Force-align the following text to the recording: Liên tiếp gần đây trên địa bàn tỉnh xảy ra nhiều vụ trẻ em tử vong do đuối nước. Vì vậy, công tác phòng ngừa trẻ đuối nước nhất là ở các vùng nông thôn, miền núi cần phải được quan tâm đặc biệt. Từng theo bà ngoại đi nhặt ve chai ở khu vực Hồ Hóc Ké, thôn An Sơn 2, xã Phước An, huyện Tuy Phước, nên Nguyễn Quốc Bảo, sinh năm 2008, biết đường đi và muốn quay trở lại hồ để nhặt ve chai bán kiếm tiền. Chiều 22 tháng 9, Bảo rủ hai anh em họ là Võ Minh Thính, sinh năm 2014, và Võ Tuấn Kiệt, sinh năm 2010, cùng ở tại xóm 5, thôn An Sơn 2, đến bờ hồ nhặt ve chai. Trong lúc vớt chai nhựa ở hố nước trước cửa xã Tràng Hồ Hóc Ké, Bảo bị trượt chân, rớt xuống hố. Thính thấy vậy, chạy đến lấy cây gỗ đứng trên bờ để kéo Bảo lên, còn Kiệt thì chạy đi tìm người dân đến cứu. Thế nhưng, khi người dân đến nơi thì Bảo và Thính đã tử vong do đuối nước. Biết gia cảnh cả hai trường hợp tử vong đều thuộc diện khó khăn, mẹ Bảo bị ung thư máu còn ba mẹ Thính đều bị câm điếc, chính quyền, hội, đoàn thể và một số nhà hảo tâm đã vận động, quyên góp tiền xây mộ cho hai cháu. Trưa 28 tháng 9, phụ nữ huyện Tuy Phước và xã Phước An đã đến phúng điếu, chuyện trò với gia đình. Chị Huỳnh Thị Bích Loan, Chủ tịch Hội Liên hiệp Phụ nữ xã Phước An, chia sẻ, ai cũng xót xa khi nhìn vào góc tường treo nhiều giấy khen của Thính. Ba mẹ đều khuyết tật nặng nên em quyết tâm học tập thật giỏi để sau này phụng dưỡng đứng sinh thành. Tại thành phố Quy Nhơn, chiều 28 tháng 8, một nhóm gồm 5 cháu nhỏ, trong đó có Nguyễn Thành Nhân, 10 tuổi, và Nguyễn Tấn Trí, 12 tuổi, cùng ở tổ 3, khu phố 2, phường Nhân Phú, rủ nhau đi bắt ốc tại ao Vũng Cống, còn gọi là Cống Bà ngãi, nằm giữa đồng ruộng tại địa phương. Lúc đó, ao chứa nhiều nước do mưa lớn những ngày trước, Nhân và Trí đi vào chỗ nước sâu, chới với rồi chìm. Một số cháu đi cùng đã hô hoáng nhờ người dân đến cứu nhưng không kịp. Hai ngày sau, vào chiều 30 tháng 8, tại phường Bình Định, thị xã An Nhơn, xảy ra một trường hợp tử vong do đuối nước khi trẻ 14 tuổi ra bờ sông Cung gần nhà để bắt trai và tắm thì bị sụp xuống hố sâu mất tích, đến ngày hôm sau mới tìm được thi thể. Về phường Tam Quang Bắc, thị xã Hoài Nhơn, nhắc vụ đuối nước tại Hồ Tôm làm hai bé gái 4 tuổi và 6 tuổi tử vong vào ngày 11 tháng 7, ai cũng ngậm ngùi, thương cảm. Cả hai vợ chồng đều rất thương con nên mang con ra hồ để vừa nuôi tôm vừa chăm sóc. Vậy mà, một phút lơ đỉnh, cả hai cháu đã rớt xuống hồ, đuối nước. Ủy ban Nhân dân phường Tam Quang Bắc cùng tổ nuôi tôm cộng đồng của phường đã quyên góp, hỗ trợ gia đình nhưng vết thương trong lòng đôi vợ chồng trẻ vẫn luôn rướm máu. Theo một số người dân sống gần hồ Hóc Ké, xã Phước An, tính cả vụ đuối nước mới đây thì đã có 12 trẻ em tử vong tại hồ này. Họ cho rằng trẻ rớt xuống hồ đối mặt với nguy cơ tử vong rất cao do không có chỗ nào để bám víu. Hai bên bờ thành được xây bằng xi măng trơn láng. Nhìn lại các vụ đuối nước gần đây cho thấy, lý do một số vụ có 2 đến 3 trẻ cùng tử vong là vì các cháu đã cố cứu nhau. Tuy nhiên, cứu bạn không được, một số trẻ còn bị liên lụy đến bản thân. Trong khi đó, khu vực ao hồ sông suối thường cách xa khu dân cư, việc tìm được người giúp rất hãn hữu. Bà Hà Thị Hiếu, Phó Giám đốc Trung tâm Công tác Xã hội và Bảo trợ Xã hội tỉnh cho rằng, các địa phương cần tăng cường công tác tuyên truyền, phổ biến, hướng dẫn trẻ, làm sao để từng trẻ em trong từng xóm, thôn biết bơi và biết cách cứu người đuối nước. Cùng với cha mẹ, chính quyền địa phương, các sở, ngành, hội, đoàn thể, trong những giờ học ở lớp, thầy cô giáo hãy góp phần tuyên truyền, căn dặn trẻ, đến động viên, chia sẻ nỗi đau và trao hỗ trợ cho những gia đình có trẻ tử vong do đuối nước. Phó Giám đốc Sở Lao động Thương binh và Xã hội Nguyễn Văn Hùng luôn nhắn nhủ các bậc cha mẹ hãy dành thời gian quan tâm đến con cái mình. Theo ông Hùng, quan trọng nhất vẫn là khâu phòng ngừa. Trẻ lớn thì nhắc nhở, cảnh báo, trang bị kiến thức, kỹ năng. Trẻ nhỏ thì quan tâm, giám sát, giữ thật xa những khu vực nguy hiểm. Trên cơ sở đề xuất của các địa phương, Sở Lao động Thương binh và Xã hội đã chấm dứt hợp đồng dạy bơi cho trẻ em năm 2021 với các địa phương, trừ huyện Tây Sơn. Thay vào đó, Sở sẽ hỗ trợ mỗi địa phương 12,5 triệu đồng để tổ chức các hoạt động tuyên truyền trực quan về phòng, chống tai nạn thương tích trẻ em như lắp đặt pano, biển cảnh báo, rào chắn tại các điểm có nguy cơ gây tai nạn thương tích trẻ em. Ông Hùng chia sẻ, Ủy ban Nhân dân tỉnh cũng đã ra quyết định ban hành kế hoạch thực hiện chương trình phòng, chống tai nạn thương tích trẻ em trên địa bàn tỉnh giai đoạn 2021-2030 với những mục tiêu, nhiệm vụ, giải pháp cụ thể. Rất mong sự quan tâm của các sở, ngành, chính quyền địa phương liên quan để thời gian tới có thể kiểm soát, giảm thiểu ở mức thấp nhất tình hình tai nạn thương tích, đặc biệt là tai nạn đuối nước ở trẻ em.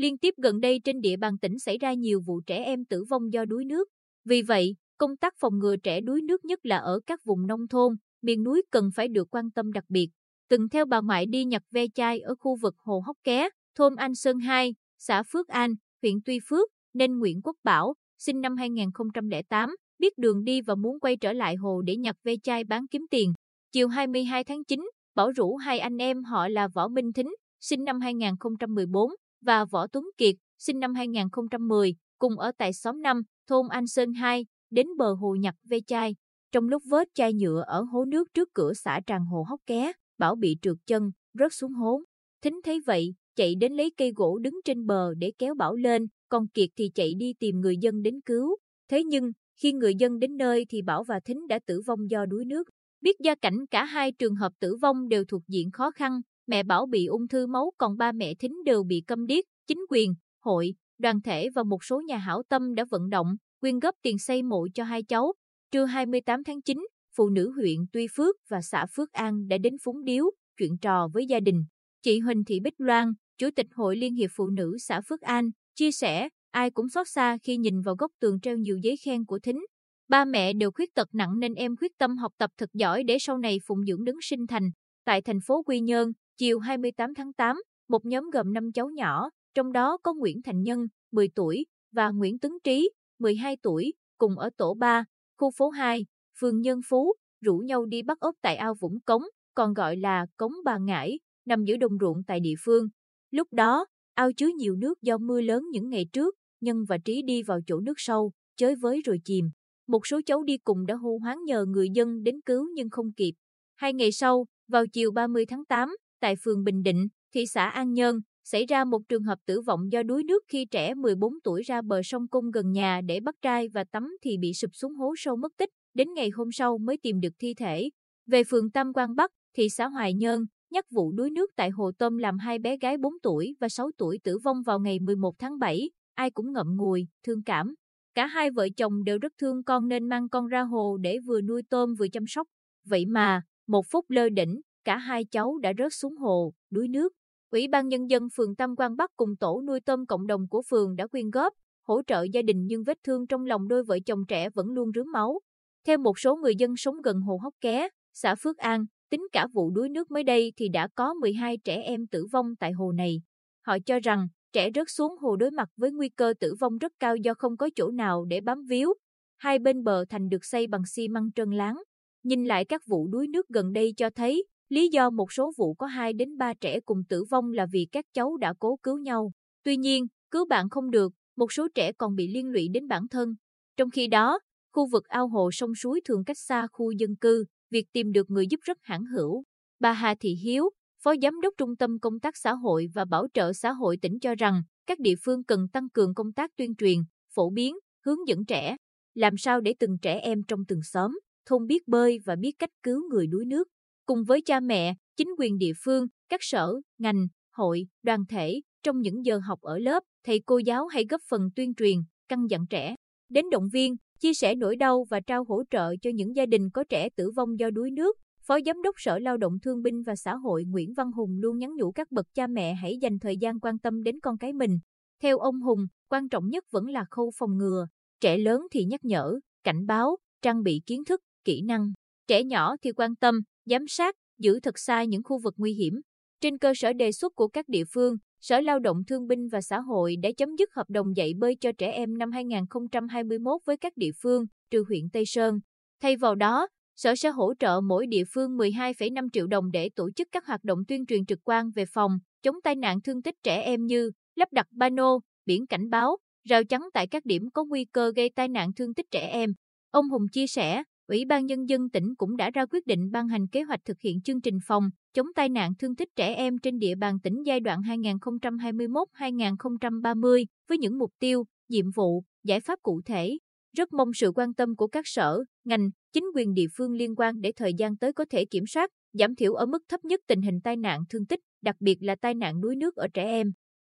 Liên 0.00 0.18
tiếp 0.18 0.34
gần 0.36 0.60
đây 0.60 0.80
trên 0.84 1.00
địa 1.00 1.16
bàn 1.16 1.38
tỉnh 1.38 1.58
xảy 1.58 1.78
ra 1.78 1.92
nhiều 1.92 2.20
vụ 2.26 2.40
trẻ 2.46 2.64
em 2.64 2.84
tử 2.84 3.04
vong 3.10 3.32
do 3.32 3.44
đuối 3.44 3.64
nước. 3.64 3.88
Vì 4.24 4.42
vậy, 4.42 4.76
công 4.98 5.16
tác 5.16 5.34
phòng 5.40 5.58
ngừa 5.58 5.76
trẻ 5.76 6.00
đuối 6.00 6.22
nước 6.22 6.44
nhất 6.44 6.66
là 6.66 6.76
ở 6.76 7.00
các 7.06 7.20
vùng 7.24 7.46
nông 7.46 7.68
thôn, 7.68 7.96
miền 8.22 8.42
núi 8.42 8.62
cần 8.70 8.90
phải 8.94 9.08
được 9.08 9.28
quan 9.30 9.50
tâm 9.50 9.72
đặc 9.72 9.84
biệt. 9.88 10.08
Từng 10.48 10.68
theo 10.68 10.84
bà 10.84 11.00
ngoại 11.00 11.26
đi 11.26 11.44
nhặt 11.44 11.62
ve 11.70 11.84
chai 11.94 12.20
ở 12.20 12.34
khu 12.40 12.56
vực 12.62 12.74
Hồ 12.78 13.02
Hóc 13.06 13.16
Ké, 13.24 13.48
thôn 13.74 13.96
An 13.96 14.14
Sơn 14.14 14.38
2, 14.38 14.74
xã 14.98 15.22
Phước 15.22 15.48
An, 15.48 15.74
huyện 16.02 16.14
Tuy 16.24 16.38
Phước, 16.48 16.68
nên 16.94 17.18
Nguyễn 17.18 17.40
Quốc 17.42 17.56
Bảo, 17.64 17.94
sinh 18.18 18.40
năm 18.40 18.56
2008, 18.56 19.76
biết 19.98 20.18
đường 20.18 20.44
đi 20.44 20.60
và 20.60 20.74
muốn 20.74 21.00
quay 21.00 21.16
trở 21.16 21.32
lại 21.32 21.56
hồ 21.56 21.82
để 21.82 21.96
nhặt 21.96 22.16
ve 22.24 22.34
chai 22.42 22.64
bán 22.64 22.86
kiếm 22.90 23.06
tiền. 23.10 23.32
Chiều 23.72 23.88
22 23.88 24.44
tháng 24.44 24.64
9, 24.64 24.80
Bảo 25.14 25.32
rủ 25.32 25.56
hai 25.56 25.78
anh 25.78 25.96
em 25.96 26.24
họ 26.24 26.48
là 26.48 26.68
Võ 26.68 26.88
Minh 26.88 27.12
Thính, 27.12 27.34
sinh 27.60 27.84
năm 27.84 28.00
2014, 28.00 29.10
và 29.40 29.64
Võ 29.64 29.86
Tuấn 29.86 30.04
Kiệt, 30.18 30.34
sinh 30.58 30.80
năm 30.80 30.94
2010, 30.94 31.94
cùng 32.18 32.38
ở 32.38 32.52
tại 32.58 32.72
xóm 32.72 33.02
5, 33.02 33.22
thôn 33.46 33.68
An 33.68 33.86
Sơn 33.86 34.12
2, 34.12 34.46
đến 34.70 34.86
bờ 34.98 35.14
hồ 35.14 35.34
nhặt 35.34 35.54
ve 35.68 35.78
chai. 35.86 36.16
Trong 36.52 36.68
lúc 36.68 36.82
vớt 36.88 37.08
chai 37.14 37.34
nhựa 37.34 37.64
ở 37.66 37.82
hố 37.82 38.04
nước 38.04 38.28
trước 38.34 38.48
cửa 38.54 38.72
xã 38.74 39.00
Tràng 39.06 39.26
Hồ 39.26 39.44
Hóc 39.48 39.60
Ké, 39.66 39.92
Bảo 40.18 40.36
bị 40.36 40.56
trượt 40.62 40.76
chân, 40.86 41.10
rớt 41.38 41.52
xuống 41.52 41.72
hố. 41.72 42.02
Thính 42.42 42.60
thấy 42.64 42.80
vậy, 42.86 43.14
chạy 43.36 43.54
đến 43.54 43.72
lấy 43.72 43.90
cây 43.96 44.12
gỗ 44.16 44.38
đứng 44.38 44.60
trên 44.64 44.86
bờ 44.86 45.14
để 45.14 45.32
kéo 45.38 45.54
Bảo 45.54 45.76
lên, 45.76 46.06
còn 46.28 46.48
Kiệt 46.48 46.68
thì 46.76 46.90
chạy 46.94 47.14
đi 47.14 47.32
tìm 47.38 47.60
người 47.60 47.76
dân 47.76 48.02
đến 48.02 48.20
cứu. 48.26 48.56
Thế 48.88 49.04
nhưng, 49.04 49.32
khi 49.56 49.72
người 49.72 49.94
dân 49.94 50.18
đến 50.18 50.36
nơi 50.36 50.66
thì 50.68 50.82
Bảo 50.82 51.04
và 51.04 51.20
Thính 51.20 51.46
đã 51.48 51.58
tử 51.66 51.82
vong 51.86 52.10
do 52.10 52.26
đuối 52.26 52.44
nước. 52.44 52.68
Biết 53.00 53.16
gia 53.24 53.34
cảnh 53.34 53.66
cả 53.70 53.84
hai 53.84 54.12
trường 54.12 54.34
hợp 54.34 54.52
tử 54.60 54.76
vong 54.76 55.08
đều 55.08 55.24
thuộc 55.24 55.42
diện 55.48 55.70
khó 55.70 55.90
khăn, 55.90 56.20
mẹ 56.46 56.62
Bảo 56.62 56.86
bị 56.86 57.06
ung 57.06 57.28
thư 57.28 57.46
máu 57.46 57.72
còn 57.78 57.96
ba 57.96 58.12
mẹ 58.12 58.34
Thính 58.34 58.64
đều 58.64 58.82
bị 58.82 59.02
câm 59.06 59.26
điếc, 59.26 59.44
chính 59.66 59.78
quyền, 59.90 60.14
hội, 60.44 60.74
đoàn 60.98 61.22
thể 61.22 61.48
và 61.54 61.62
một 61.62 61.84
số 61.84 62.00
nhà 62.00 62.16
hảo 62.16 62.42
tâm 62.48 62.74
đã 62.74 62.84
vận 62.90 63.10
động, 63.10 63.36
quyên 63.60 63.78
góp 63.78 63.94
tiền 64.02 64.18
xây 64.18 64.42
mộ 64.42 64.66
cho 64.74 64.84
hai 64.84 65.02
cháu. 65.02 65.32
Trưa 65.72 65.84
28 65.84 66.44
tháng 66.44 66.62
9, 66.62 66.86
phụ 67.16 67.28
nữ 67.28 67.52
huyện 67.56 67.78
Tuy 67.92 68.06
Phước 68.16 68.36
và 68.48 68.60
xã 68.62 68.86
Phước 68.96 69.12
An 69.12 69.48
đã 69.48 69.58
đến 69.58 69.76
phúng 69.84 70.04
điếu, 70.04 70.24
chuyện 70.56 70.78
trò 70.78 71.08
với 71.12 71.26
gia 71.26 71.40
đình. 71.40 71.64
Chị 72.02 72.18
Huỳnh 72.18 72.44
Thị 72.44 72.60
Bích 72.60 72.74
Loan, 72.78 73.12
Chủ 73.38 73.50
tịch 73.56 73.66
Hội 73.74 73.96
Liên 73.96 74.14
hiệp 74.14 74.30
Phụ 74.36 74.48
nữ 74.48 74.76
xã 74.78 75.00
Phước 75.08 75.20
An, 75.20 75.50
chia 75.74 75.92
sẻ, 75.92 76.28
ai 76.50 76.70
cũng 76.70 76.88
xót 76.88 77.06
xa 77.08 77.38
khi 77.42 77.56
nhìn 77.56 77.80
vào 77.80 77.94
góc 77.98 78.10
tường 78.20 78.40
treo 78.40 78.56
nhiều 78.56 78.78
giấy 78.82 78.96
khen 79.04 79.24
của 79.24 79.38
Thính. 79.38 79.60
Ba 80.08 80.24
mẹ 80.24 80.52
đều 80.52 80.70
khuyết 80.70 80.94
tật 80.94 81.08
nặng 81.12 81.38
nên 81.38 81.54
em 81.54 81.76
quyết 81.80 81.92
tâm 81.98 82.16
học 82.16 82.32
tập 82.38 82.50
thật 82.58 82.70
giỏi 82.74 83.04
để 83.04 83.16
sau 83.20 83.38
này 83.38 83.58
phụng 83.66 83.84
dưỡng 83.84 84.04
đứng 84.04 84.16
sinh 84.22 84.46
thành. 84.46 84.70
Tại 85.04 85.22
thành 85.22 85.38
phố 85.46 85.62
Quy 85.62 85.80
Nhơn, 85.80 86.12
chiều 86.40 86.58
28 86.58 87.14
tháng 87.14 87.32
8, 87.32 87.56
một 87.88 88.06
nhóm 88.06 88.30
gồm 88.30 88.52
5 88.52 88.72
cháu 88.72 88.88
nhỏ, 88.90 89.30
trong 89.54 89.72
đó 89.72 89.98
có 90.02 90.14
Nguyễn 90.14 90.42
Thành 90.42 90.62
Nhân, 90.62 90.86
10 91.12 91.28
tuổi, 91.34 91.66
và 91.92 92.10
Nguyễn 92.10 92.38
Tấn 92.38 92.52
Trí, 92.64 92.90
12 93.18 93.56
tuổi, 93.62 93.92
cùng 94.18 94.38
ở 94.38 94.50
tổ 94.56 94.74
3, 94.74 95.04
khu 95.38 95.50
phố 95.58 95.70
2, 95.70 96.06
phường 96.40 96.60
Nhân 96.60 96.80
Phú, 96.88 97.12
rủ 97.40 97.58
nhau 97.58 97.86
đi 97.86 98.02
bắt 98.02 98.20
ốc 98.20 98.34
tại 98.42 98.56
ao 98.56 98.74
Vũng 98.74 99.00
Cống, 99.00 99.22
còn 99.54 99.74
gọi 99.74 99.96
là 99.96 100.26
Cống 100.36 100.52
Bà 100.64 100.78
ngãi, 100.78 101.18
nằm 101.46 101.64
giữa 101.64 101.76
đồng 101.76 101.98
ruộng 102.00 102.22
tại 102.26 102.40
địa 102.40 102.54
phương. 102.64 102.88
Lúc 103.30 103.48
đó, 103.52 103.86
ao 104.14 104.32
chứa 104.32 104.48
nhiều 104.56 104.76
nước 104.76 105.02
do 105.02 105.18
mưa 105.18 105.40
lớn 105.40 105.62
những 105.72 105.88
ngày 105.88 106.06
trước, 106.12 106.34
Nhân 106.60 106.84
và 106.88 106.98
Trí 107.04 107.22
đi 107.22 107.42
vào 107.42 107.58
chỗ 107.66 107.80
nước 107.80 107.94
sâu, 107.96 108.32
chới 108.56 108.76
với 108.76 109.00
rồi 109.04 109.20
chìm. 109.24 109.50
Một 109.88 110.06
số 110.06 110.20
cháu 110.26 110.42
đi 110.42 110.58
cùng 110.58 110.86
đã 110.86 110.94
hô 110.94 111.18
hoáng 111.22 111.44
nhờ 111.44 111.64
người 111.64 111.88
dân 111.94 112.22
đến 112.22 112.40
cứu 112.46 112.66
nhưng 112.74 112.90
không 112.90 113.12
kịp. 113.12 113.32
Hai 113.76 113.94
ngày 113.94 114.12
sau, 114.12 114.46
vào 114.68 114.86
chiều 114.86 115.10
30 115.12 115.46
tháng 115.46 115.64
8, 115.64 115.88
tại 116.20 116.34
phường 116.44 116.64
Bình 116.64 116.82
Định, 116.82 117.08
thị 117.34 117.46
xã 117.46 117.68
An 117.68 117.92
Nhơn, 117.92 118.20
xảy 118.44 118.66
ra 118.66 118.84
một 118.84 118.98
trường 119.08 119.22
hợp 119.22 119.38
tử 119.46 119.60
vong 119.60 119.92
do 119.92 120.02
đuối 120.02 120.24
nước 120.24 120.44
khi 120.48 120.64
trẻ 120.64 120.94
14 120.94 121.32
tuổi 121.44 121.62
ra 121.62 121.82
bờ 121.82 122.00
sông 122.04 122.28
Cung 122.28 122.50
gần 122.50 122.72
nhà 122.72 123.00
để 123.06 123.20
bắt 123.20 123.34
trai 123.42 123.68
và 123.68 123.84
tắm 123.84 124.16
thì 124.22 124.38
bị 124.38 124.54
sụp 124.54 124.70
xuống 124.74 124.94
hố 124.94 125.14
sâu 125.16 125.36
mất 125.36 125.52
tích, 125.56 125.70
đến 125.94 126.14
ngày 126.14 126.30
hôm 126.30 126.52
sau 126.52 126.78
mới 126.78 126.96
tìm 127.02 127.20
được 127.20 127.32
thi 127.38 127.54
thể. 127.54 127.90
Về 128.26 128.44
phường 128.44 128.70
Tam 128.70 128.92
Quang 128.92 129.16
Bắc, 129.16 129.30
thị 129.56 129.68
xã 129.68 129.88
Hoài 129.88 130.14
Nhơn, 130.14 130.44
nhắc 130.70 130.84
vụ 130.90 131.12
đuối 131.12 131.30
nước 131.30 131.50
tại 131.56 131.70
Hồ 131.70 131.90
Tôm 131.98 132.18
làm 132.18 132.38
hai 132.38 132.58
bé 132.58 132.76
gái 132.76 132.96
4 132.98 133.12
tuổi 133.22 133.54
và 133.60 133.68
6 133.68 133.90
tuổi 133.98 134.18
tử 134.24 134.38
vong 134.44 134.62
vào 134.62 134.80
ngày 134.80 134.98
11 134.98 135.34
tháng 135.38 135.58
7, 135.58 135.90
ai 136.14 136.30
cũng 136.30 136.52
ngậm 136.52 136.76
ngùi, 136.76 137.06
thương 137.26 137.42
cảm. 137.42 137.74
Cả 138.14 138.26
hai 138.26 138.50
vợ 138.50 138.68
chồng 138.76 139.04
đều 139.04 139.18
rất 139.18 139.32
thương 139.38 139.64
con 139.64 139.88
nên 139.88 140.08
mang 140.08 140.28
con 140.28 140.46
ra 140.46 140.62
hồ 140.62 140.96
để 140.96 141.18
vừa 141.26 141.40
nuôi 141.40 141.62
tôm 141.70 141.94
vừa 141.98 142.08
chăm 142.08 142.24
sóc. 142.26 142.48
Vậy 142.86 143.06
mà, 143.06 143.42
một 143.66 143.86
phút 143.90 144.10
lơ 144.10 144.28
đỉnh, 144.28 144.60
cả 144.84 144.96
hai 144.96 145.24
cháu 145.24 145.58
đã 145.58 145.72
rớt 145.78 145.92
xuống 145.92 146.16
hồ, 146.16 146.52
đuối 146.70 146.88
nước. 146.88 147.12
Ủy 147.50 147.68
ban 147.68 147.88
Nhân 147.88 148.10
dân 148.10 148.28
phường 148.36 148.54
Tam 148.56 148.76
Quang 148.76 148.96
Bắc 148.96 149.10
cùng 149.16 149.36
tổ 149.36 149.62
nuôi 149.66 149.80
tôm 149.80 150.06
cộng 150.06 150.26
đồng 150.26 150.48
của 150.48 150.62
phường 150.70 150.96
đã 150.96 151.06
quyên 151.06 151.30
góp, 151.30 151.54
hỗ 151.82 152.02
trợ 152.06 152.26
gia 152.32 152.42
đình 152.42 152.66
nhưng 152.66 152.84
vết 152.84 152.98
thương 153.04 153.26
trong 153.26 153.46
lòng 153.46 153.68
đôi 153.68 153.84
vợ 153.84 153.98
chồng 154.06 154.24
trẻ 154.28 154.50
vẫn 154.50 154.66
luôn 154.70 154.90
rướm 154.94 155.12
máu. 155.12 155.40
Theo 155.86 155.98
một 155.98 156.18
số 156.18 156.36
người 156.36 156.54
dân 156.58 156.76
sống 156.76 157.02
gần 157.02 157.20
hồ 157.20 157.38
Hóc 157.42 157.54
Ké, 157.60 157.88
xã 158.12 158.34
Phước 158.34 158.56
An, 158.56 158.84
tính 159.10 159.26
cả 159.32 159.46
vụ 159.52 159.70
đuối 159.70 159.88
nước 159.88 160.10
mới 160.10 160.24
đây 160.24 160.52
thì 160.56 160.68
đã 160.68 160.88
có 160.94 161.14
12 161.14 161.56
trẻ 161.64 161.82
em 161.82 162.06
tử 162.06 162.26
vong 162.32 162.56
tại 162.60 162.72
hồ 162.72 162.92
này. 162.92 163.22
Họ 163.66 163.78
cho 163.86 164.00
rằng 164.00 164.28
trẻ 164.52 164.70
rớt 164.74 164.86
xuống 164.88 165.18
hồ 165.18 165.36
đối 165.36 165.50
mặt 165.50 165.68
với 165.76 165.92
nguy 165.92 166.08
cơ 166.08 166.34
tử 166.40 166.54
vong 166.60 166.78
rất 166.78 166.92
cao 166.98 167.16
do 167.16 167.34
không 167.34 167.56
có 167.56 167.70
chỗ 167.76 167.90
nào 167.90 168.24
để 168.24 168.40
bám 168.40 168.64
víu. 168.68 168.94
Hai 169.36 169.58
bên 169.58 169.84
bờ 169.84 170.04
thành 170.04 170.28
được 170.28 170.44
xây 170.44 170.66
bằng 170.66 170.82
xi 170.86 171.08
măng 171.08 171.32
trơn 171.32 171.50
láng. 171.50 171.82
Nhìn 172.22 172.44
lại 172.44 172.64
các 172.64 172.82
vụ 172.86 173.08
đuối 173.08 173.28
nước 173.28 173.48
gần 173.48 173.72
đây 173.72 173.94
cho 173.96 174.10
thấy, 174.10 174.44
lý 174.70 174.88
do 174.88 175.10
một 175.10 175.32
số 175.32 175.52
vụ 175.56 175.74
có 175.74 175.86
2 175.86 176.12
đến 176.12 176.38
3 176.38 176.54
trẻ 176.60 176.80
cùng 176.80 177.02
tử 177.08 177.24
vong 177.30 177.52
là 177.52 177.66
vì 177.72 177.86
các 177.92 178.04
cháu 178.12 178.36
đã 178.36 178.54
cố 178.58 178.76
cứu 178.82 178.98
nhau. 178.98 179.32
Tuy 179.62 179.76
nhiên, 179.76 180.06
cứu 180.30 180.44
bạn 180.46 180.68
không 180.68 180.90
được, 180.90 181.12
một 181.36 181.52
số 181.52 181.68
trẻ 181.74 181.92
còn 181.92 182.14
bị 182.14 182.28
liên 182.28 182.48
lụy 182.48 182.68
đến 182.68 182.88
bản 182.88 183.08
thân. 183.08 183.34
Trong 183.76 183.90
khi 183.90 184.06
đó, 184.06 184.38
khu 184.72 184.86
vực 184.86 185.04
ao 185.04 185.28
hồ 185.28 185.50
sông 185.52 185.74
suối 185.74 186.00
thường 186.04 186.24
cách 186.24 186.38
xa 186.38 186.66
khu 186.72 186.90
dân 186.90 187.16
cư, 187.16 187.44
việc 187.70 187.86
tìm 187.92 188.12
được 188.12 188.30
người 188.30 188.46
giúp 188.50 188.60
rất 188.62 188.78
hãn 188.82 189.04
hữu. 189.04 189.44
Bà 189.80 189.92
Hà 189.92 190.14
Thị 190.20 190.34
Hiếu, 190.42 190.70
Phó 191.02 191.14
Giám 191.22 191.40
đốc 191.40 191.54
Trung 191.58 191.76
tâm 191.76 191.98
Công 191.98 192.20
tác 192.20 192.36
Xã 192.36 192.52
hội 192.52 192.88
và 192.94 193.04
Bảo 193.04 193.26
trợ 193.34 193.52
Xã 193.52 193.72
hội 193.72 193.96
tỉnh 194.02 194.18
cho 194.20 194.34
rằng, 194.34 194.62
các 194.86 194.98
địa 194.98 195.14
phương 195.24 195.44
cần 195.44 195.68
tăng 195.72 195.88
cường 195.88 196.14
công 196.14 196.32
tác 196.32 196.50
tuyên 196.56 196.74
truyền, 196.74 196.98
phổ 197.34 197.50
biến, 197.50 197.76
hướng 198.06 198.28
dẫn 198.28 198.44
trẻ, 198.44 198.76
làm 199.14 199.36
sao 199.36 199.60
để 199.60 199.74
từng 199.78 199.98
trẻ 200.02 200.18
em 200.18 200.42
trong 200.48 200.64
từng 200.68 200.82
xóm, 200.82 201.18
thôn 201.46 201.66
biết 201.66 201.88
bơi 201.88 202.18
và 202.24 202.36
biết 202.36 202.52
cách 202.58 202.70
cứu 202.82 203.02
người 203.10 203.26
đuối 203.26 203.44
nước. 203.44 203.68
Cùng 204.10 204.24
với 204.24 204.42
cha 204.42 204.60
mẹ, 204.60 204.94
chính 205.16 205.28
quyền 205.38 205.58
địa 205.58 205.72
phương, 205.84 206.06
các 206.28 206.40
sở, 206.42 206.74
ngành, 206.98 207.26
hội, 207.52 207.86
đoàn 208.02 208.24
thể, 208.28 208.60
trong 208.82 209.00
những 209.00 209.24
giờ 209.24 209.40
học 209.44 209.60
ở 209.60 209.78
lớp, 209.78 210.02
thầy 210.26 210.40
cô 210.46 210.58
giáo 210.58 210.86
hãy 210.86 211.04
góp 211.10 211.20
phần 211.28 211.48
tuyên 211.56 211.74
truyền, 211.74 211.98
căn 212.28 212.46
dặn 212.50 212.66
trẻ, 212.70 212.94
đến 213.28 213.44
động 213.50 213.68
viên, 213.72 213.96
chia 214.20 214.34
sẻ 214.34 214.54
nỗi 214.54 214.76
đau 214.76 215.04
và 215.10 215.20
trao 215.20 215.44
hỗ 215.48 215.62
trợ 215.70 215.96
cho 216.02 216.10
những 216.14 216.36
gia 216.36 216.46
đình 216.46 216.70
có 216.70 216.84
trẻ 216.88 217.08
tử 217.16 217.30
vong 217.36 217.58
do 217.58 217.70
đuối 217.70 217.90
nước. 217.90 218.16
Phó 218.46 218.58
Giám 218.66 218.82
đốc 218.82 218.94
Sở 218.98 219.18
Lao 219.18 219.36
động 219.36 219.60
Thương 219.62 219.82
binh 219.82 220.02
và 220.02 220.16
Xã 220.16 220.36
hội 220.36 220.64
Nguyễn 220.64 220.92
Văn 220.96 221.12
Hùng 221.12 221.30
luôn 221.38 221.58
nhắn 221.58 221.76
nhủ 221.76 221.92
các 221.92 222.10
bậc 222.10 222.26
cha 222.34 222.46
mẹ 222.46 222.74
hãy 222.74 222.98
dành 223.02 223.18
thời 223.18 223.36
gian 223.36 223.60
quan 223.60 223.78
tâm 223.78 224.02
đến 224.02 224.20
con 224.22 224.38
cái 224.38 224.52
mình. 224.52 224.78
Theo 225.22 225.38
ông 225.38 225.60
Hùng, 225.60 225.86
quan 226.08 226.28
trọng 226.28 226.48
nhất 226.48 226.64
vẫn 226.70 226.86
là 226.86 227.04
khâu 227.10 227.30
phòng 227.38 227.58
ngừa. 227.58 227.86
Trẻ 228.20 228.38
lớn 228.38 228.60
thì 228.72 228.84
nhắc 228.84 229.04
nhở, 229.04 229.38
cảnh 229.64 229.86
báo, 229.86 230.16
trang 230.42 230.62
bị 230.62 230.80
kiến 230.86 231.04
thức, 231.04 231.20
kỹ 231.44 231.62
năng. 231.62 231.92
Trẻ 232.26 232.44
nhỏ 232.44 232.76
thì 232.82 232.92
quan 232.92 233.16
tâm, 233.16 233.40
giám 233.70 233.88
sát, 233.88 234.16
giữ 234.38 234.60
thật 234.60 234.78
xa 234.78 235.04
những 235.04 235.22
khu 235.22 235.38
vực 235.38 235.54
nguy 235.56 235.72
hiểm. 235.72 236.00
Trên 236.40 236.58
cơ 236.58 236.72
sở 236.76 236.92
đề 236.92 237.12
xuất 237.12 237.34
của 237.34 237.48
các 237.48 237.68
địa 237.68 237.84
phương, 237.94 238.16
Sở 238.40 238.60
Lao 238.60 238.78
động 238.78 238.96
Thương 239.08 239.26
binh 239.26 239.48
và 239.48 239.60
Xã 239.60 239.80
hội 239.80 240.16
đã 240.22 240.30
chấm 240.36 240.48
dứt 240.58 240.68
hợp 240.74 240.90
đồng 240.90 241.16
dạy 241.16 241.32
bơi 241.38 241.56
cho 241.60 241.72
trẻ 241.78 241.90
em 241.90 242.18
năm 242.18 242.30
2021 242.30 243.60
với 243.66 243.76
các 243.76 243.92
địa 243.96 244.10
phương, 244.22 244.44
trừ 244.70 244.84
huyện 244.88 245.10
Tây 245.12 245.22
Sơn. 245.26 245.58
Thay 246.02 246.16
vào 246.16 246.34
đó, 246.34 246.68
Sở 246.96 247.14
sẽ 247.16 247.28
hỗ 247.28 247.52
trợ 247.58 247.80
mỗi 247.88 248.06
địa 248.06 248.22
phương 248.34 248.56
12,5 248.56 249.28
triệu 249.32 249.46
đồng 249.46 249.70
để 249.70 249.90
tổ 249.96 250.10
chức 250.16 250.28
các 250.32 250.46
hoạt 250.46 250.64
động 250.64 250.78
tuyên 250.88 251.06
truyền 251.06 251.26
trực 251.26 251.38
quan 251.44 251.70
về 251.70 251.84
phòng, 251.86 252.18
chống 252.42 252.56
tai 252.64 252.74
nạn 252.76 253.00
thương 253.00 253.22
tích 253.22 253.34
trẻ 253.42 253.62
em 253.62 253.86
như 253.86 254.10
lắp 254.34 254.48
đặt 254.52 254.66
pano, 254.80 255.18
biển 255.46 255.66
cảnh 255.66 255.90
báo, 255.90 256.16
rào 256.48 256.64
chắn 256.64 256.80
tại 256.94 257.06
các 257.06 257.24
điểm 257.24 257.50
có 257.54 257.64
nguy 257.64 257.84
cơ 257.84 258.12
gây 258.16 258.30
tai 258.36 258.48
nạn 258.48 258.70
thương 258.76 258.94
tích 258.94 259.06
trẻ 259.10 259.26
em. 259.26 259.50
Ông 259.90 260.08
Hùng 260.08 260.28
chia 260.32 260.46
sẻ, 260.46 260.82
Ủy 261.10 261.24
ban 261.24 261.46
Nhân 261.46 261.68
dân 261.68 261.90
tỉnh 261.90 262.14
cũng 262.18 262.36
đã 262.36 262.50
ra 262.50 262.66
quyết 262.66 262.86
định 262.86 263.10
ban 263.10 263.28
hành 263.28 263.46
kế 263.46 263.62
hoạch 263.62 263.80
thực 263.84 264.00
hiện 264.00 264.22
chương 264.22 264.40
trình 264.40 264.58
phòng, 264.66 264.90
chống 265.14 265.26
tai 265.36 265.48
nạn 265.48 265.72
thương 265.78 265.96
tích 265.96 266.08
trẻ 266.16 266.34
em 266.34 266.58
trên 266.58 266.78
địa 266.78 266.94
bàn 266.94 267.18
tỉnh 267.22 267.42
giai 267.46 267.60
đoạn 267.60 267.82
2021-2030 267.82 270.44
với 270.68 270.78
những 270.78 270.98
mục 270.98 271.12
tiêu, 271.18 271.44
nhiệm 271.68 271.90
vụ, 271.90 272.24
giải 272.44 272.60
pháp 272.60 272.78
cụ 272.82 273.00
thể. 273.04 273.38
Rất 273.76 273.92
mong 273.92 274.12
sự 274.14 274.32
quan 274.34 274.54
tâm 274.54 274.76
của 274.76 274.86
các 274.86 275.06
sở, 275.06 275.44
ngành, 275.64 275.90
chính 276.12 276.24
quyền 276.34 276.54
địa 276.54 276.66
phương 276.76 276.92
liên 276.92 277.14
quan 277.16 277.40
để 277.40 277.52
thời 277.56 277.74
gian 277.74 277.96
tới 277.96 278.12
có 278.12 278.24
thể 278.30 278.44
kiểm 278.44 278.66
soát, 278.66 278.90
giảm 279.12 279.34
thiểu 279.34 279.54
ở 279.54 279.66
mức 279.66 279.82
thấp 279.88 280.04
nhất 280.04 280.20
tình 280.26 280.42
hình 280.42 280.60
tai 280.60 280.76
nạn 280.76 281.04
thương 281.10 281.26
tích, 281.26 281.40
đặc 281.62 281.76
biệt 281.80 281.96
là 282.00 282.14
tai 282.14 282.34
nạn 282.34 282.60
đuối 282.60 282.76
nước 282.76 282.96
ở 282.96 283.08
trẻ 283.14 283.24
em. 283.24 283.52